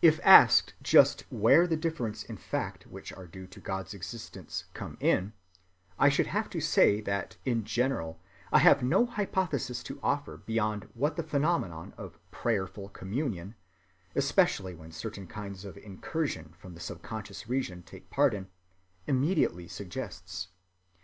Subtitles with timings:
[0.00, 4.96] If asked just where the differences in fact which are due to God's existence come
[5.00, 5.32] in,
[5.98, 8.20] I should have to say that in general
[8.52, 13.56] I have no hypothesis to offer beyond what the phenomenon of "prayerful communion,"
[14.14, 18.50] especially when certain kinds of incursion from the subconscious region take part in it,
[19.08, 20.50] immediately suggests.